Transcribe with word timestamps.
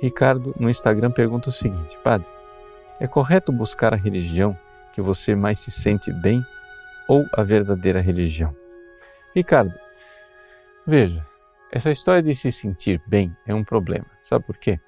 Ricardo 0.00 0.54
no 0.58 0.70
Instagram 0.70 1.10
pergunta 1.10 1.50
o 1.50 1.52
seguinte: 1.52 1.98
Padre, 2.02 2.28
é 2.98 3.06
correto 3.06 3.52
buscar 3.52 3.92
a 3.92 3.96
religião 3.96 4.56
que 4.92 5.00
você 5.00 5.34
mais 5.34 5.58
se 5.58 5.70
sente 5.70 6.12
bem 6.12 6.44
ou 7.06 7.26
a 7.32 7.42
verdadeira 7.42 8.00
religião? 8.00 8.54
Ricardo, 9.34 9.74
veja, 10.86 11.24
essa 11.70 11.90
história 11.90 12.22
de 12.22 12.34
se 12.34 12.50
sentir 12.50 13.00
bem 13.06 13.36
é 13.46 13.54
um 13.54 13.62
problema. 13.62 14.06
Sabe 14.22 14.44
por 14.44 14.56
quê? 14.56 14.80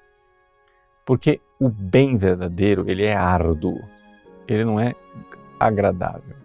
Porque 1.05 1.39
o 1.59 1.69
bem 1.69 2.17
verdadeiro, 2.17 2.89
ele 2.89 3.05
é 3.05 3.15
árduo. 3.15 3.81
Ele 4.47 4.65
não 4.65 4.79
é 4.79 4.93
agradável. 5.59 6.35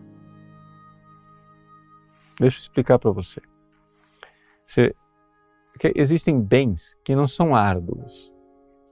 Deixa 2.38 2.58
eu 2.58 2.60
explicar 2.60 2.98
para 2.98 3.10
você. 3.10 3.40
você 4.64 4.94
existem 5.96 6.40
bens 6.40 6.96
que 7.02 7.16
não 7.16 7.26
são 7.26 7.54
árduos. 7.54 8.32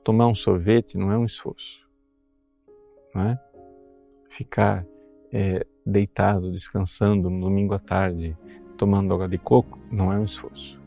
Tomar 0.07 0.29
um 0.29 0.37
sorvete 0.37 0.97
não 0.97 1.11
é 1.11 1.19
um 1.19 1.25
esforço. 1.25 1.85
Não 3.13 3.23
é? 3.23 3.41
Ficar 4.29 4.87
é, 5.33 5.67
deitado, 5.85 6.53
descansando 6.53 7.29
no 7.29 7.41
domingo 7.41 7.75
à 7.75 7.81
tarde, 7.81 8.39
tomando 8.77 9.13
água 9.13 9.29
de 9.29 9.37
coco, 9.37 9.81
não 9.91 10.13
é 10.13 10.17
um 10.21 10.25
esforço. 10.25 10.81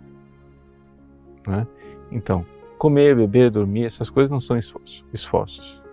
Não 1.45 1.54
é? 1.55 1.68
Então, 2.09 2.45
comer, 2.78 3.14
beber, 3.14 3.52
dormir, 3.52 3.84
essas 3.84 4.09
coisas 4.09 4.32
não 4.32 4.40
são 4.40 4.58
esforço, 4.58 5.05
esforços. 5.12 5.84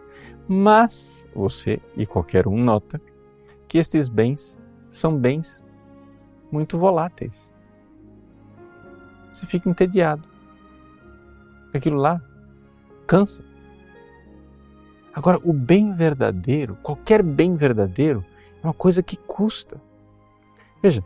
Mas 0.47 1.27
você 1.35 1.81
e 1.97 2.07
qualquer 2.07 2.47
um 2.47 2.57
nota 2.57 3.03
que 3.67 3.77
esses 3.77 4.09
bens 4.09 4.57
são 4.89 5.19
bens 5.19 5.61
muito 6.53 6.79
voláteis. 6.79 7.53
Você 9.33 9.47
fica 9.47 9.69
entediado. 9.69 10.29
Aquilo 11.75 11.97
lá 11.97 12.23
cansa. 13.07 13.45
Agora, 15.13 15.41
o 15.43 15.53
bem 15.53 15.95
verdadeiro, 15.95 16.77
qualquer 16.83 17.23
bem 17.23 17.57
verdadeiro, 17.57 18.25
é 18.63 18.67
uma 18.67 18.75
coisa 18.75 19.03
que 19.03 19.17
custa. 19.17 19.81
Veja, 20.83 21.03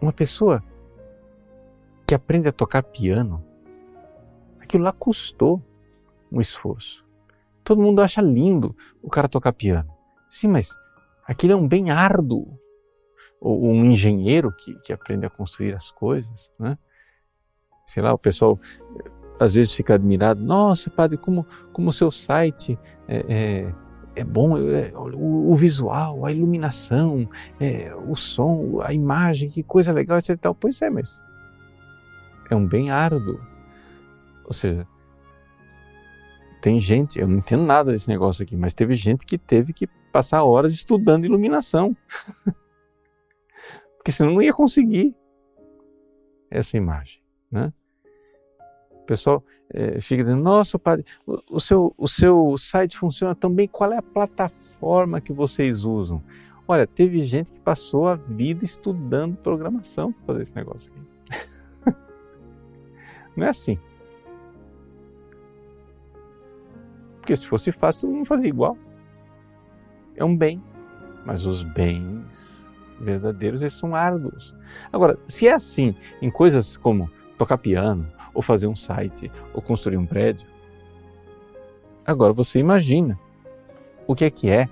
uma 0.00 0.12
pessoa 0.12 0.62
que 2.06 2.14
aprende 2.14 2.48
a 2.48 2.52
tocar 2.52 2.82
piano, 2.82 3.44
aquilo 4.60 4.84
lá 4.84 4.92
custou 4.92 5.62
um 6.30 6.40
esforço. 6.40 7.04
Todo 7.62 7.82
mundo 7.82 8.00
acha 8.00 8.22
lindo 8.22 8.76
o 9.02 9.10
cara 9.10 9.28
tocar 9.28 9.52
piano. 9.52 9.92
Sim, 10.30 10.48
mas 10.48 10.74
aquilo 11.26 11.52
é 11.52 11.56
um 11.56 11.66
bem 11.66 11.90
árduo. 11.90 12.58
Ou 13.40 13.66
um 13.66 13.84
engenheiro 13.84 14.50
que, 14.52 14.74
que 14.80 14.92
aprende 14.92 15.26
a 15.26 15.30
construir 15.30 15.74
as 15.74 15.90
coisas, 15.90 16.50
né? 16.58 16.78
Sei 17.86 18.02
lá, 18.02 18.12
o 18.12 18.18
pessoal 18.18 18.58
às 19.38 19.54
vezes 19.54 19.72
fica 19.72 19.94
admirado. 19.94 20.42
Nossa, 20.42 20.90
padre, 20.90 21.16
como, 21.16 21.46
como 21.72 21.90
o 21.90 21.92
seu 21.92 22.10
site 22.10 22.78
é, 23.06 23.24
é, 23.28 23.74
é 24.16 24.24
bom, 24.24 24.56
é, 24.56 24.92
o, 24.94 25.50
o, 25.52 25.54
visual, 25.54 26.24
a 26.24 26.32
iluminação, 26.32 27.28
é, 27.60 27.94
o 27.94 28.16
som, 28.16 28.80
a 28.82 28.92
imagem, 28.92 29.48
que 29.48 29.62
coisa 29.62 29.92
legal, 29.92 30.18
etc. 30.18 30.38
Tal. 30.38 30.54
Pois 30.54 30.80
é, 30.82 30.90
mas 30.90 31.20
é 32.50 32.56
um 32.56 32.66
bem 32.66 32.90
árduo. 32.90 33.40
Ou 34.44 34.52
seja, 34.52 34.86
tem 36.60 36.80
gente, 36.80 37.18
eu 37.18 37.28
não 37.28 37.38
entendo 37.38 37.64
nada 37.64 37.92
desse 37.92 38.08
negócio 38.08 38.42
aqui, 38.42 38.56
mas 38.56 38.74
teve 38.74 38.94
gente 38.94 39.26
que 39.26 39.38
teve 39.38 39.72
que 39.72 39.86
passar 40.12 40.42
horas 40.42 40.72
estudando 40.72 41.24
iluminação. 41.24 41.96
Porque 43.96 44.12
senão 44.12 44.34
não 44.34 44.42
ia 44.42 44.52
conseguir 44.52 45.14
essa 46.50 46.76
imagem. 46.76 47.20
Né? 47.50 47.72
O 49.06 49.14
pessoal 49.14 49.44
é, 49.72 50.00
fica 50.00 50.22
dizendo: 50.22 50.42
Nossa, 50.42 50.80
padre, 50.80 51.06
o, 51.24 51.40
o, 51.52 51.60
seu, 51.60 51.94
o 51.96 52.08
seu 52.08 52.56
site 52.58 52.98
funciona 52.98 53.36
tão 53.36 53.48
bem, 53.52 53.68
qual 53.68 53.92
é 53.92 53.98
a 53.98 54.02
plataforma 54.02 55.20
que 55.20 55.32
vocês 55.32 55.84
usam? 55.84 56.20
Olha, 56.66 56.88
teve 56.88 57.20
gente 57.20 57.52
que 57.52 57.60
passou 57.60 58.08
a 58.08 58.16
vida 58.16 58.64
estudando 58.64 59.36
programação 59.36 60.10
para 60.10 60.24
fazer 60.24 60.42
esse 60.42 60.56
negócio 60.56 60.92
aqui. 60.92 61.94
Não 63.36 63.46
é 63.46 63.50
assim. 63.50 63.78
Porque 67.20 67.36
se 67.36 67.46
fosse 67.46 67.70
fácil, 67.70 68.08
todo 68.08 68.16
mundo 68.16 68.26
fazia 68.26 68.48
igual. 68.48 68.76
É 70.16 70.24
um 70.24 70.36
bem. 70.36 70.60
Mas 71.24 71.46
os 71.46 71.62
bens 71.62 72.74
verdadeiros, 73.00 73.60
eles 73.60 73.74
são 73.74 73.94
árduos. 73.94 74.52
Agora, 74.92 75.16
se 75.28 75.46
é 75.46 75.52
assim 75.54 75.94
em 76.20 76.28
coisas 76.28 76.76
como 76.76 77.08
tocar 77.38 77.58
piano, 77.58 78.06
ou 78.34 78.42
fazer 78.42 78.66
um 78.66 78.76
site, 78.76 79.30
ou 79.52 79.62
construir 79.62 79.96
um 79.96 80.06
prédio, 80.06 80.46
agora 82.04 82.32
você 82.32 82.58
imagina 82.58 83.18
o 84.06 84.14
que 84.14 84.24
é 84.24 84.30
que 84.30 84.50
é 84.50 84.68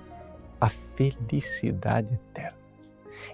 a 0.59 0.69
felicidade 0.69 2.13
eterna. 2.13 2.55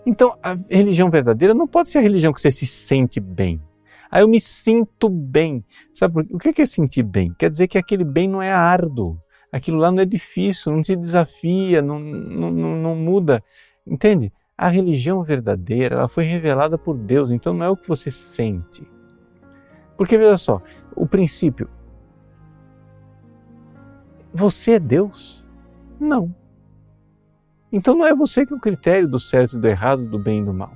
Então, 0.05 0.37
a 0.41 0.57
religião 0.69 1.09
verdadeira 1.09 1.53
não 1.53 1.67
pode 1.67 1.89
ser 1.89 1.99
a 1.99 2.01
religião 2.01 2.33
que 2.33 2.41
você 2.41 2.51
se 2.51 2.65
sente 2.65 3.19
bem. 3.19 3.61
Aí 4.09 4.21
eu 4.21 4.27
me 4.27 4.39
sinto 4.39 5.09
bem. 5.09 5.63
Sabe? 5.93 6.27
O 6.31 6.37
que 6.37 6.61
é 6.61 6.65
sentir 6.65 7.03
bem? 7.03 7.33
Quer 7.37 7.49
dizer 7.49 7.67
que 7.67 7.77
aquele 7.77 8.03
bem 8.03 8.27
não 8.27 8.41
é 8.41 8.51
árduo, 8.51 9.17
aquilo 9.51 9.77
lá 9.77 9.91
não 9.91 10.01
é 10.01 10.05
difícil, 10.05 10.71
não 10.71 10.81
te 10.81 10.95
desafia, 10.95 11.81
não, 11.81 11.99
não, 11.99 12.51
não, 12.51 12.75
não 12.75 12.95
muda. 12.95 13.43
Entende? 13.85 14.31
A 14.57 14.67
religião 14.67 15.23
verdadeira, 15.23 15.95
ela 15.95 16.07
foi 16.07 16.23
revelada 16.23 16.77
por 16.77 16.97
Deus, 16.97 17.31
então 17.31 17.53
não 17.53 17.65
é 17.65 17.69
o 17.69 17.77
que 17.77 17.87
você 17.87 18.11
sente. 18.11 18.85
Porque 20.01 20.17
veja 20.17 20.35
só, 20.35 20.59
o 20.95 21.05
princípio, 21.05 21.69
você 24.33 24.71
é 24.71 24.79
Deus? 24.79 25.45
Não. 25.99 26.33
Então 27.71 27.95
não 27.95 28.07
é 28.07 28.15
você 28.15 28.43
que 28.43 28.51
é 28.51 28.55
o 28.55 28.59
critério 28.59 29.07
do 29.07 29.19
certo 29.19 29.57
e 29.57 29.59
do 29.59 29.67
errado, 29.67 30.03
do 30.03 30.17
bem 30.17 30.41
e 30.41 30.43
do 30.43 30.51
mal. 30.51 30.73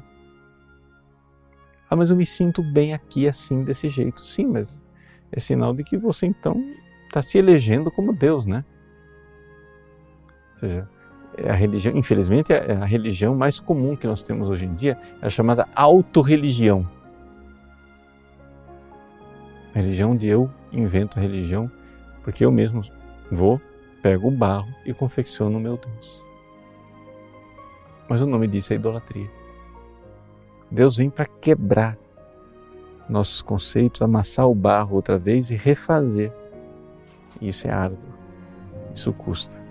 Ah, 1.90 1.96
mas 1.96 2.12
eu 2.12 2.16
me 2.16 2.24
sinto 2.24 2.62
bem 2.62 2.94
aqui 2.94 3.28
assim, 3.28 3.64
desse 3.64 3.90
jeito. 3.90 4.22
Sim, 4.22 4.46
mas 4.46 4.80
é 5.32 5.40
sinal 5.40 5.74
de 5.74 5.84
que 5.84 5.98
você 5.98 6.28
então 6.28 6.64
está 7.08 7.20
se 7.20 7.40
elegendo 7.40 7.90
como 7.90 8.14
Deus, 8.14 8.46
né? 8.46 8.64
Ou 10.52 10.58
seja, 10.58 10.90
é 11.36 11.50
a 11.50 11.56
religião, 11.56 11.98
infelizmente, 11.98 12.54
é 12.54 12.74
a 12.74 12.86
religião 12.86 13.34
mais 13.34 13.60
comum 13.60 13.96
que 13.96 14.06
nós 14.06 14.22
temos 14.22 14.48
hoje 14.48 14.68
em 14.68 14.74
dia, 14.76 15.00
é 15.20 15.26
a 15.26 15.32
chamada 15.32 15.68
autorreligião. 15.74 16.88
A 19.76 19.80
religião 19.80 20.12
onde 20.12 20.26
eu 20.26 20.50
invento 20.72 21.20
a 21.20 21.22
religião 21.22 21.70
porque 22.24 22.46
eu 22.46 22.52
mesmo 22.52 22.82
vou, 23.30 23.62
pego 24.02 24.30
o 24.30 24.32
barro 24.32 24.68
e 24.86 24.94
confecciono 24.94 25.58
o 25.58 25.62
meu 25.62 25.78
Deus. 25.78 26.24
Mas 28.08 28.22
o 28.22 28.26
nome 28.26 28.48
disso 28.48 28.72
é 28.72 28.78
idolatria. 28.78 29.30
Deus 30.72 30.96
vem 30.96 31.10
para 31.10 31.26
quebrar 31.26 31.98
nossos 33.08 33.42
conceitos, 33.42 34.02
amassar 34.02 34.48
o 34.48 34.56
barro 34.56 34.96
outra 34.96 35.18
vez 35.18 35.52
e 35.52 35.56
refazer. 35.56 36.32
Isso 37.42 37.68
é 37.68 37.72
árduo, 37.72 38.00
isso 38.94 39.12
custa. 39.14 39.65